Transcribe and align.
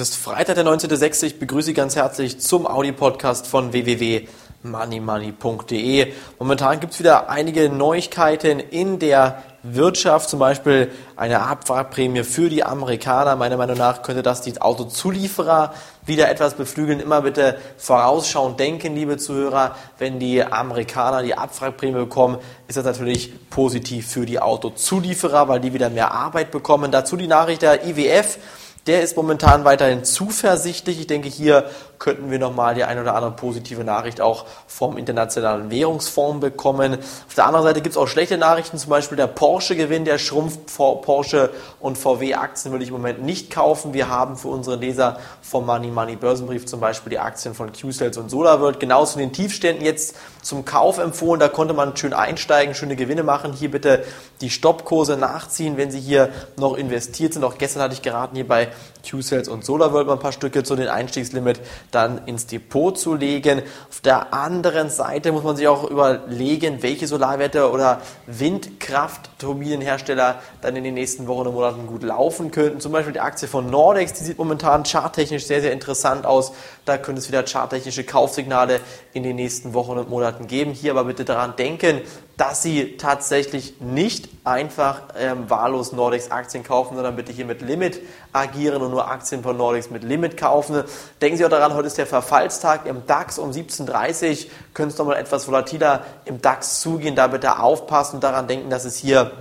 Es 0.00 0.12
ist 0.12 0.16
Freitag, 0.16 0.54
der 0.54 0.64
19.06. 0.64 1.26
Ich 1.26 1.38
begrüße 1.38 1.66
Sie 1.66 1.74
ganz 1.74 1.94
herzlich 1.94 2.40
zum 2.40 2.66
Audi-Podcast 2.66 3.46
von 3.46 3.74
www.moneymoney.de. 3.74 6.14
Momentan 6.38 6.80
gibt 6.80 6.94
es 6.94 7.00
wieder 7.00 7.28
einige 7.28 7.68
Neuigkeiten 7.68 8.60
in 8.60 8.98
der 8.98 9.42
Wirtschaft, 9.62 10.30
zum 10.30 10.38
Beispiel 10.38 10.90
eine 11.16 11.42
Abwrackprämie 11.42 12.24
für 12.24 12.48
die 12.48 12.64
Amerikaner. 12.64 13.36
Meiner 13.36 13.58
Meinung 13.58 13.76
nach 13.76 14.00
könnte 14.00 14.22
das 14.22 14.40
die 14.40 14.58
Autozulieferer 14.58 15.74
wieder 16.06 16.30
etwas 16.30 16.54
beflügeln. 16.54 17.00
Immer 17.00 17.20
bitte 17.20 17.58
vorausschauend 17.76 18.58
denken, 18.58 18.94
liebe 18.94 19.18
Zuhörer. 19.18 19.76
Wenn 19.98 20.18
die 20.18 20.42
Amerikaner 20.42 21.22
die 21.22 21.34
Abwrackprämie 21.34 21.98
bekommen, 21.98 22.38
ist 22.68 22.78
das 22.78 22.86
natürlich 22.86 23.50
positiv 23.50 24.10
für 24.10 24.24
die 24.24 24.40
Autozulieferer, 24.40 25.46
weil 25.48 25.60
die 25.60 25.74
wieder 25.74 25.90
mehr 25.90 26.10
Arbeit 26.10 26.52
bekommen. 26.52 26.90
Dazu 26.90 27.18
die 27.18 27.26
Nachricht 27.26 27.60
der 27.60 27.86
IWF. 27.86 28.38
Der 28.86 29.02
ist 29.02 29.16
momentan 29.16 29.64
weiterhin 29.64 30.04
zuversichtlich. 30.04 31.00
Ich 31.00 31.06
denke, 31.06 31.28
hier 31.28 31.68
könnten 31.98 32.30
wir 32.30 32.38
nochmal 32.38 32.74
die 32.74 32.82
ein 32.82 32.98
oder 32.98 33.14
andere 33.14 33.32
positive 33.32 33.84
Nachricht 33.84 34.22
auch 34.22 34.46
vom 34.66 34.96
Internationalen 34.96 35.70
Währungsfonds 35.70 36.40
bekommen. 36.40 36.94
Auf 36.94 37.34
der 37.34 37.44
anderen 37.46 37.66
Seite 37.66 37.82
gibt 37.82 37.94
es 37.94 37.98
auch 37.98 38.08
schlechte 38.08 38.38
Nachrichten, 38.38 38.78
zum 38.78 38.88
Beispiel 38.88 39.16
der 39.16 39.26
Porsche-Gewinn, 39.26 40.06
der 40.06 40.16
schrumpft. 40.16 40.60
Porsche 40.66 41.50
und 41.78 41.98
VW-Aktien 41.98 42.72
würde 42.72 42.82
ich 42.82 42.88
im 42.88 42.96
Moment 42.96 43.22
nicht 43.22 43.50
kaufen. 43.50 43.92
Wir 43.92 44.08
haben 44.08 44.36
für 44.36 44.48
unsere 44.48 44.76
Leser 44.76 45.20
vom 45.42 45.66
Money 45.66 45.88
Money 45.88 46.16
Börsenbrief 46.16 46.64
zum 46.64 46.80
Beispiel 46.80 47.10
die 47.10 47.18
Aktien 47.18 47.54
von 47.54 47.70
Q-Sales 47.72 48.16
und 48.16 48.30
SolarWorld 48.30 48.80
genau 48.80 49.04
zu 49.04 49.18
den 49.18 49.34
Tiefständen 49.34 49.84
jetzt 49.84 50.16
zum 50.40 50.64
Kauf 50.64 50.96
empfohlen. 50.96 51.38
Da 51.38 51.48
konnte 51.48 51.74
man 51.74 51.94
schön 51.98 52.14
einsteigen, 52.14 52.74
schöne 52.74 52.96
Gewinne 52.96 53.24
machen. 53.24 53.52
Hier 53.52 53.70
bitte 53.70 54.04
die 54.40 54.48
Stoppkurse 54.48 55.18
nachziehen, 55.18 55.76
wenn 55.76 55.90
Sie 55.90 56.00
hier 56.00 56.30
noch 56.56 56.78
investiert 56.78 57.34
sind. 57.34 57.44
Auch 57.44 57.58
gestern 57.58 57.82
hatte 57.82 57.92
ich 57.92 58.00
geraten, 58.00 58.36
hier 58.36 58.48
bei 58.48 58.69
Q-Sales 59.08 59.48
und 59.48 59.64
SolarWorld 59.64 60.06
mal 60.06 60.12
ein 60.14 60.18
paar 60.18 60.32
Stücke 60.32 60.62
zu 60.62 60.76
den 60.76 60.88
Einstiegslimit 60.88 61.60
dann 61.90 62.26
ins 62.26 62.44
Depot 62.46 62.98
zu 62.98 63.14
legen. 63.14 63.62
Auf 63.88 64.00
der 64.00 64.34
anderen 64.34 64.90
Seite 64.90 65.32
muss 65.32 65.42
man 65.42 65.56
sich 65.56 65.66
auch 65.68 65.90
überlegen, 65.90 66.82
welche 66.82 67.06
Solarwerte 67.06 67.70
oder 67.70 68.02
Windkraftturbinenhersteller 68.26 70.42
dann 70.60 70.76
in 70.76 70.84
den 70.84 70.92
nächsten 70.94 71.26
Wochen 71.26 71.46
und 71.48 71.54
Monaten 71.54 71.86
gut 71.86 72.02
laufen 72.02 72.50
könnten. 72.50 72.80
Zum 72.80 72.92
Beispiel 72.92 73.14
die 73.14 73.20
Aktie 73.20 73.48
von 73.48 73.70
Nordex, 73.70 74.12
die 74.14 74.24
sieht 74.24 74.38
momentan 74.38 74.84
charttechnisch 74.84 75.46
sehr, 75.46 75.60
sehr 75.60 75.72
interessant 75.72 76.26
aus. 76.26 76.52
Da 76.84 76.98
könnte 76.98 77.20
es 77.20 77.28
wieder 77.28 77.44
charttechnische 77.44 78.04
Kaufsignale 78.04 78.80
in 79.12 79.22
den 79.22 79.36
nächsten 79.36 79.74
Wochen 79.74 79.98
und 79.98 80.10
Monaten 80.10 80.46
geben. 80.46 80.72
Hier 80.72 80.92
aber 80.92 81.04
bitte 81.04 81.24
daran 81.24 81.56
denken, 81.56 82.00
dass 82.40 82.62
Sie 82.62 82.96
tatsächlich 82.96 83.82
nicht 83.82 84.30
einfach 84.44 85.02
ähm, 85.18 85.50
wahllos 85.50 85.92
Nordex 85.92 86.30
Aktien 86.30 86.64
kaufen, 86.64 86.94
sondern 86.94 87.14
bitte 87.14 87.32
hier 87.32 87.44
mit 87.44 87.60
Limit 87.60 88.00
agieren 88.32 88.80
und 88.80 88.92
nur 88.92 89.10
Aktien 89.10 89.42
von 89.42 89.58
Nordex 89.58 89.90
mit 89.90 90.04
Limit 90.04 90.38
kaufen. 90.38 90.82
Denken 91.20 91.36
Sie 91.36 91.44
auch 91.44 91.50
daran, 91.50 91.74
heute 91.74 91.88
ist 91.88 91.98
der 91.98 92.06
Verfallstag 92.06 92.86
im 92.86 93.06
DAX 93.06 93.38
um 93.38 93.50
17.30 93.50 94.30
Uhr. 94.46 94.50
Könnte 94.72 94.92
es 94.94 94.98
nochmal 94.98 95.18
etwas 95.18 95.46
volatiler 95.48 96.06
im 96.24 96.40
DAX 96.40 96.80
zugehen. 96.80 97.14
Da 97.14 97.26
bitte 97.26 97.58
aufpassen 97.58 98.16
und 98.16 98.24
daran 98.24 98.48
denken, 98.48 98.70
dass 98.70 98.86
es 98.86 98.96
hier 98.96 99.32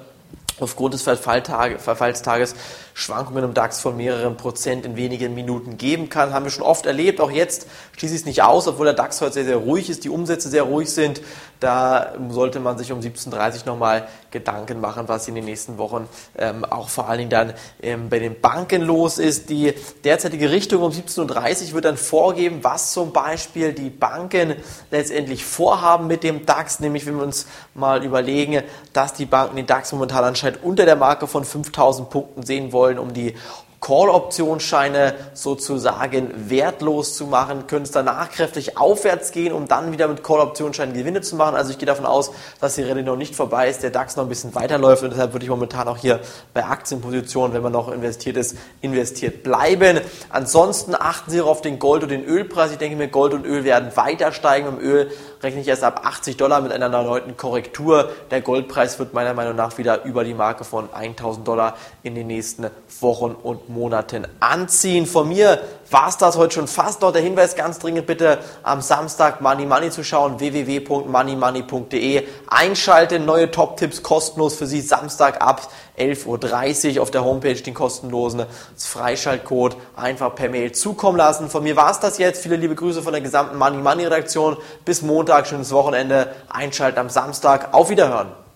aufgrund 0.61 0.93
des 0.93 1.03
Verfallstages 1.03 2.55
Schwankungen 2.93 3.45
im 3.45 3.53
DAX 3.53 3.79
von 3.79 3.95
mehreren 3.95 4.35
Prozent 4.35 4.85
in 4.85 4.97
wenigen 4.97 5.33
Minuten 5.33 5.77
geben 5.77 6.09
kann. 6.09 6.33
Haben 6.33 6.45
wir 6.45 6.51
schon 6.51 6.63
oft 6.63 6.85
erlebt. 6.85 7.21
Auch 7.21 7.31
jetzt 7.31 7.67
schließe 7.97 8.13
ich 8.13 8.21
es 8.21 8.25
nicht 8.25 8.43
aus, 8.43 8.67
obwohl 8.67 8.85
der 8.85 8.93
DAX 8.93 9.21
heute 9.21 9.33
sehr, 9.33 9.45
sehr 9.45 9.57
ruhig 9.57 9.89
ist, 9.89 10.03
die 10.03 10.09
Umsätze 10.09 10.49
sehr 10.49 10.63
ruhig 10.63 10.89
sind. 10.89 11.21
Da 11.59 12.13
sollte 12.29 12.59
man 12.59 12.77
sich 12.77 12.91
um 12.91 12.99
17.30 13.01 13.61
Uhr 13.61 13.65
nochmal 13.65 14.07
Gedanken 14.31 14.79
machen, 14.79 15.07
was 15.07 15.27
in 15.27 15.35
den 15.35 15.45
nächsten 15.45 15.77
Wochen 15.77 16.07
ähm, 16.37 16.63
auch 16.63 16.89
vor 16.89 17.09
allen 17.09 17.19
Dingen 17.19 17.29
dann 17.29 17.53
ähm, 17.81 18.09
bei 18.09 18.19
den 18.19 18.39
Banken 18.39 18.81
los 18.81 19.17
ist. 19.17 19.49
Die 19.49 19.73
derzeitige 20.03 20.51
Richtung 20.51 20.83
um 20.83 20.91
17.30 20.91 21.67
Uhr 21.67 21.73
wird 21.73 21.85
dann 21.85 21.97
vorgeben, 21.97 22.59
was 22.61 22.91
zum 22.93 23.11
Beispiel 23.11 23.73
die 23.73 23.89
Banken 23.89 24.55
letztendlich 24.91 25.43
vorhaben 25.43 26.07
mit 26.07 26.23
dem 26.23 26.45
DAX. 26.45 26.79
Nämlich, 26.79 27.05
wenn 27.05 27.17
wir 27.17 27.23
uns 27.23 27.45
mal 27.73 28.05
überlegen, 28.05 28.63
dass 28.93 29.13
die 29.13 29.25
Banken 29.25 29.55
den 29.55 29.67
DAX 29.67 29.91
momentan 29.91 30.23
anscheinend 30.23 30.48
unter 30.57 30.85
der 30.85 30.95
Marke 30.95 31.27
von 31.27 31.43
5000 31.43 32.09
Punkten 32.09 32.43
sehen 32.43 32.71
wollen, 32.71 32.99
um 32.99 33.13
die 33.13 33.35
Call-Optionsscheine 33.81 35.15
sozusagen 35.33 36.49
wertlos 36.49 37.15
zu 37.15 37.27
machen, 37.27 37.67
könnte 37.67 37.83
es 37.83 37.91
danach 37.91 38.29
kräftig 38.29 38.77
aufwärts 38.77 39.31
gehen, 39.31 39.53
um 39.53 39.67
dann 39.67 39.91
wieder 39.91 40.07
mit 40.07 40.23
Call-Optionsscheinen 40.23 40.93
Gewinne 40.93 41.21
zu 41.21 41.35
machen. 41.35 41.55
Also 41.55 41.71
ich 41.71 41.77
gehe 41.77 41.85
davon 41.85 42.05
aus, 42.05 42.31
dass 42.59 42.75
die 42.75 42.83
Rallye 42.83 43.03
noch 43.03 43.15
nicht 43.15 43.35
vorbei 43.35 43.69
ist, 43.69 43.81
der 43.81 43.89
DAX 43.89 44.15
noch 44.15 44.23
ein 44.23 44.29
bisschen 44.29 44.53
weiterläuft 44.53 45.03
und 45.03 45.11
deshalb 45.11 45.33
würde 45.33 45.45
ich 45.45 45.49
momentan 45.49 45.87
auch 45.87 45.97
hier 45.97 46.19
bei 46.53 46.63
Aktienpositionen, 46.63 47.53
wenn 47.53 47.61
man 47.61 47.71
noch 47.71 47.89
investiert 47.91 48.37
ist, 48.37 48.57
investiert 48.81 49.43
bleiben. 49.43 50.01
Ansonsten 50.29 50.93
achten 50.93 51.31
Sie 51.31 51.41
auf 51.41 51.61
den 51.61 51.79
Gold- 51.79 52.03
und 52.03 52.09
den 52.09 52.25
Ölpreis. 52.25 52.71
Ich 52.71 52.77
denke 52.77 52.97
mir, 52.97 53.07
Gold 53.07 53.33
und 53.33 53.45
Öl 53.45 53.63
werden 53.63 53.95
weiter 53.95 54.31
steigen. 54.33 54.67
Im 54.67 54.79
Öl 54.79 55.09
rechne 55.41 55.61
ich 55.61 55.67
erst 55.67 55.83
ab 55.83 56.01
80 56.03 56.37
Dollar 56.37 56.61
mit 56.61 56.71
einer 56.71 56.93
erneuten 56.93 57.37
Korrektur. 57.37 58.11
Der 58.29 58.41
Goldpreis 58.41 58.99
wird 58.99 59.13
meiner 59.13 59.33
Meinung 59.33 59.55
nach 59.55 59.77
wieder 59.77 60.03
über 60.03 60.23
die 60.23 60.33
Marke 60.33 60.63
von 60.63 60.89
1000 60.93 61.47
Dollar 61.47 61.77
in 62.03 62.15
den 62.15 62.27
nächsten 62.27 62.67
Wochen 62.99 63.35
und 63.41 63.68
Monaten 63.69 64.27
anziehen. 64.39 65.05
Von 65.05 65.29
mir 65.29 65.61
war 65.91 66.09
es 66.09 66.17
das 66.17 66.37
heute 66.37 66.55
schon 66.55 66.67
fast. 66.67 67.01
Noch 67.01 67.11
der 67.13 67.21
Hinweis 67.21 67.55
ganz 67.55 67.79
dringend 67.79 68.07
bitte 68.07 68.39
am 68.63 68.81
Samstag 68.81 69.41
Money 69.41 69.65
Money 69.65 69.91
zu 69.91 70.03
schauen, 70.03 70.39
www.moneymoney.de. 70.39 72.23
Einschalten, 72.47 73.25
neue 73.25 73.49
Top-Tipps 73.51 74.03
kostenlos 74.03 74.55
für 74.55 74.65
Sie 74.65 74.81
Samstag 74.81 75.41
ab 75.41 75.69
11.30 75.97 76.95
Uhr 76.95 77.03
auf 77.03 77.11
der 77.11 77.23
Homepage 77.23 77.55
den 77.55 77.73
kostenlosen 77.73 78.45
Freischaltcode 78.75 79.77
einfach 79.95 80.33
per 80.33 80.49
Mail 80.49 80.71
zukommen 80.71 81.17
lassen. 81.17 81.49
Von 81.49 81.63
mir 81.63 81.75
war 81.75 81.91
es 81.91 81.99
das 81.99 82.17
jetzt. 82.17 82.41
Viele 82.43 82.55
liebe 82.55 82.75
Grüße 82.75 83.01
von 83.03 83.13
der 83.13 83.21
gesamten 83.21 83.57
Money 83.57 83.77
Money 83.77 84.05
Redaktion. 84.05 84.57
Bis 84.83 85.01
Montag, 85.01 85.47
schönes 85.47 85.71
Wochenende. 85.71 86.33
Einschalten 86.49 86.99
am 86.99 87.09
Samstag. 87.09 87.73
Auf 87.73 87.89
Wiederhören. 87.89 88.48